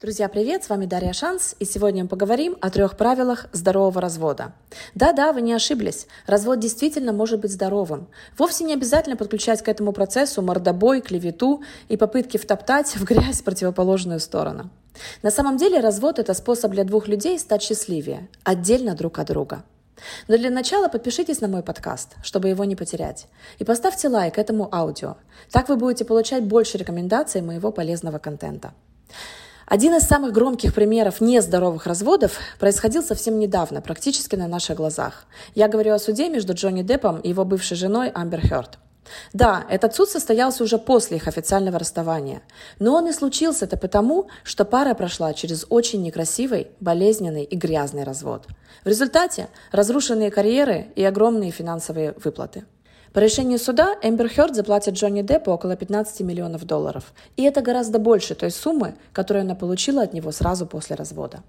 [0.00, 0.62] Друзья, привет!
[0.62, 4.52] С вами Дарья Шанс, и сегодня мы поговорим о трех правилах здорового развода.
[4.94, 6.06] Да-да, вы не ошиблись.
[6.24, 8.06] Развод действительно может быть здоровым.
[8.38, 14.20] Вовсе не обязательно подключать к этому процессу мордобой, клевету и попытки втоптать в грязь противоположную
[14.20, 14.70] сторону.
[15.24, 19.64] На самом деле развод– это способ для двух людей стать счастливее, отдельно друг от друга.
[20.28, 23.26] Но для начала подпишитесь на мой подкаст, чтобы его не потерять.
[23.58, 25.16] И поставьте лайк этому аудио.
[25.50, 28.72] Так вы будете получать больше рекомендаций моего полезного контента.
[29.68, 35.26] Один из самых громких примеров нездоровых разводов происходил совсем недавно, практически на наших глазах.
[35.54, 38.78] Я говорю о суде между Джонни Деппом и его бывшей женой Амбер Хёрд.
[39.34, 42.40] Да, этот суд состоялся уже после их официального расставания.
[42.78, 48.04] Но он и случился это потому, что пара прошла через очень некрасивый, болезненный и грязный
[48.04, 48.46] развод.
[48.84, 52.64] В результате разрушенные карьеры и огромные финансовые выплаты.
[53.12, 57.12] По решению суда Эмбер Хёрд заплатит Джонни Деппу около 15 миллионов долларов.
[57.36, 61.42] И это гораздо больше той суммы, которую она получила от него сразу после развода.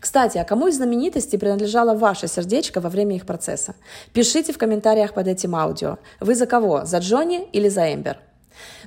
[0.00, 3.74] Кстати, а кому из знаменитостей принадлежало ваше сердечко во время их процесса?
[4.12, 5.98] Пишите в комментариях под этим аудио.
[6.20, 6.84] Вы за кого?
[6.84, 8.18] За Джонни или за Эмбер?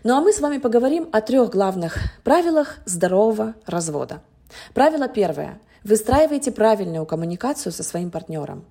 [0.03, 4.22] Ну а мы с вами поговорим о трех главных правилах здорового развода.
[4.73, 5.59] Правило первое.
[5.84, 8.66] Выстраивайте правильную коммуникацию со своим партнером.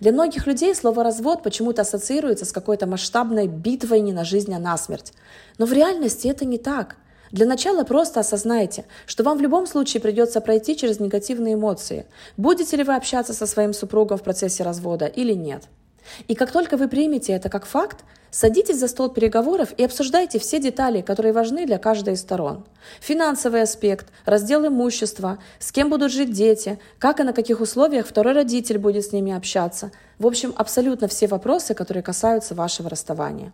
[0.00, 4.58] Для многих людей слово «развод» почему-то ассоциируется с какой-то масштабной битвой не на жизнь, а
[4.58, 5.12] на смерть.
[5.58, 6.96] Но в реальности это не так.
[7.30, 12.04] Для начала просто осознайте, что вам в любом случае придется пройти через негативные эмоции.
[12.36, 15.62] Будете ли вы общаться со своим супругом в процессе развода или нет.
[16.28, 20.58] И как только вы примете это как факт, садитесь за стол переговоров и обсуждайте все
[20.58, 22.64] детали, которые важны для каждой из сторон.
[23.00, 28.32] Финансовый аспект, раздел имущества, с кем будут жить дети, как и на каких условиях второй
[28.32, 29.92] родитель будет с ними общаться.
[30.18, 33.52] В общем, абсолютно все вопросы, которые касаются вашего расставания.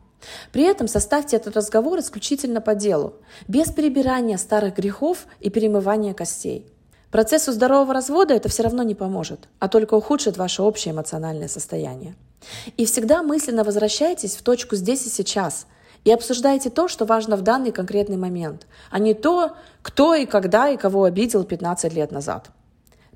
[0.52, 3.14] При этом составьте этот разговор исключительно по делу,
[3.48, 6.66] без перебирания старых грехов и перемывания костей.
[7.10, 12.14] Процессу здорового развода это все равно не поможет, а только ухудшит ваше общее эмоциональное состояние.
[12.76, 15.66] И всегда мысленно возвращайтесь в точку здесь и сейчас
[16.04, 20.68] и обсуждайте то, что важно в данный конкретный момент, а не то, кто и когда
[20.68, 22.50] и кого обидел 15 лет назад.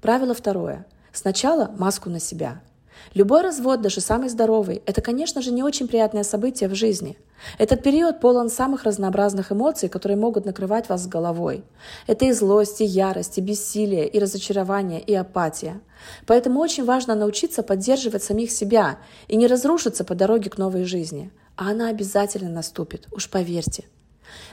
[0.00, 0.84] Правило второе.
[1.12, 2.60] Сначала маску на себя–
[3.14, 7.18] Любой развод, даже самый здоровый, это, конечно же, не очень приятное событие в жизни.
[7.58, 11.64] Этот период полон самых разнообразных эмоций, которые могут накрывать вас с головой.
[12.06, 15.80] Это и злость, и ярость, и бессилие, и разочарование, и апатия.
[16.26, 18.98] Поэтому очень важно научиться поддерживать самих себя
[19.28, 21.30] и не разрушиться по дороге к новой жизни.
[21.56, 23.84] А она обязательно наступит, уж поверьте.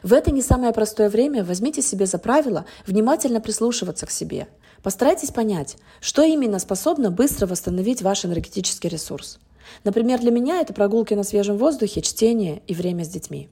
[0.03, 4.47] В это не самое простое время возьмите себе за правило внимательно прислушиваться к себе–
[4.83, 9.39] Постарайтесь понять, что именно способно быстро восстановить ваш энергетический ресурс.
[9.83, 13.49] Например, для меня это прогулки на свежем воздухе, чтение и время с детьми.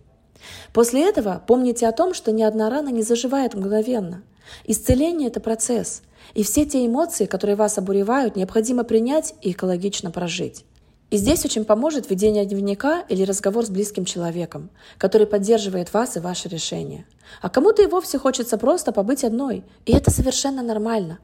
[0.71, 4.23] После этого помните о том, что ни одна рана не заживает мгновенно.
[4.65, 6.01] Исцеление– это процесс,
[6.33, 10.63] и все те эмоции, которые вас обуревают, необходимо принять и экологично прожить.
[11.09, 16.19] И здесь очень поможет ведение дневника или разговор с близким человеком, который поддерживает вас и
[16.19, 17.05] ваше решение.
[17.41, 21.19] А кому-то и вовсе хочется просто побыть одной, и это совершенно нормально.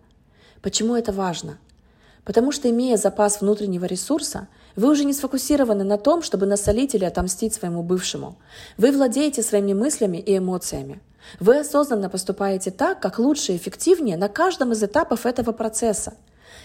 [0.62, 1.58] Почему это важно?
[2.24, 7.04] Потому что, имея запас внутреннего ресурса, вы уже не сфокусированы на том, чтобы насолить или
[7.04, 8.38] отомстить своему бывшему.
[8.78, 11.02] Вы владеете своими мыслями и эмоциями.
[11.42, 16.14] Вы осознанно поступаете так, как лучше и эффективнее на каждом из этапов этого процесса–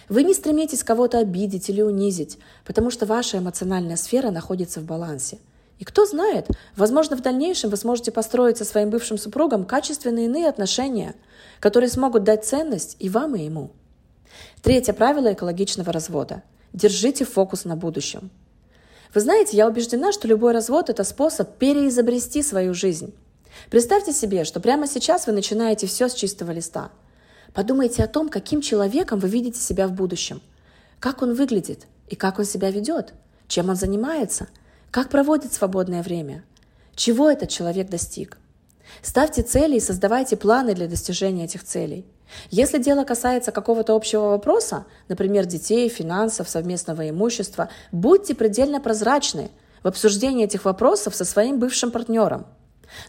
[0.09, 5.39] вы не стремитесь кого-то обидеть или унизить, потому что ваша эмоциональная сфера находится в балансе.
[5.79, 10.49] И кто знает, возможно, в дальнейшем вы сможете построить со своим бывшим супругом качественные иные
[10.49, 11.15] отношения,
[11.61, 13.71] которые смогут дать ценность и вам, и ему.
[14.63, 16.43] Третье правило экологичного развода.
[16.73, 18.31] Держите фокус на будущем.
[19.15, 23.15] Вы знаете, я убеждена, что любой развод– это способ переизобрести свою жизнь.
[23.71, 26.91] Представьте себе, что прямо сейчас вы начинаете все с чистого листа–
[27.55, 30.41] Подумайте о том, каким человеком вы видите себя в будущем.
[31.01, 33.15] Как он выглядит и как он себя ведет,
[33.47, 34.49] чем он занимается,
[34.91, 36.45] как проводит свободное время,
[36.95, 38.39] чего этот человек достиг.
[39.03, 42.07] Ставьте цели и создавайте планы для достижения этих целей.
[42.51, 49.51] Если дело касается какого-то общего вопроса, например, детей, финансов, совместного имущества, будьте предельно прозрачны
[49.83, 52.47] в обсуждении этих вопросов со своим бывшим партнером.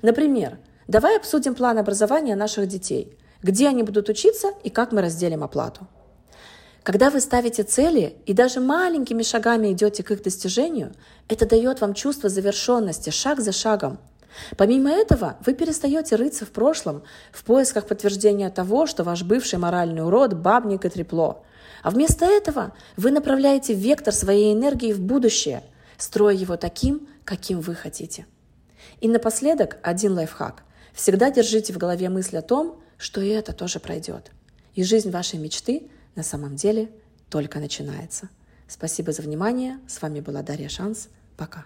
[0.01, 0.57] Например,
[0.88, 5.88] давай обсудим план образования наших детей– где они будут учиться и как мы разделим оплату.
[6.83, 10.94] Когда вы ставите цели и даже маленькими шагами идете к их достижению,
[11.27, 14.00] это дает вам чувство завершенности шаг за шагом.
[14.57, 20.03] Помимо этого, вы перестаете рыться в прошлом в поисках подтверждения того, что ваш бывший моральный
[20.03, 21.44] урод– бабник и трепло.
[21.83, 25.63] А вместо этого вы направляете вектор своей энергии в будущее,
[25.97, 28.25] строя его таким, каким вы хотите.
[29.01, 30.63] И напоследок один лайфхак.
[30.94, 34.31] Всегда держите в голове мысль о том, что и это тоже пройдет.
[34.75, 36.91] И жизнь вашей мечты на самом деле
[37.29, 38.29] только начинается.
[38.67, 39.79] Спасибо за внимание.
[39.87, 41.09] С вами была Дарья Шанс.
[41.35, 41.65] Пока.